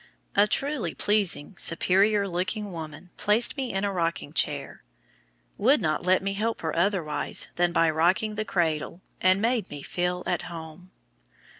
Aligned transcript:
A 0.35 0.47
truly 0.47 0.95
pleasing, 0.95 1.55
superior 1.59 2.27
looking 2.27 2.71
woman 2.71 3.11
placed 3.17 3.55
me 3.55 3.71
in 3.71 3.83
a 3.83 3.91
rocking 3.91 4.33
chair; 4.33 4.83
would 5.59 5.79
not 5.79 6.03
let 6.03 6.23
me 6.23 6.33
help 6.33 6.61
her 6.61 6.75
otherwise 6.75 7.49
than 7.55 7.71
by 7.71 7.87
rocking 7.87 8.33
the 8.33 8.43
cradle, 8.43 9.01
and 9.21 9.39
made 9.39 9.69
me 9.69 9.83
"feel 9.83 10.23
at 10.25 10.41
home." 10.49 10.89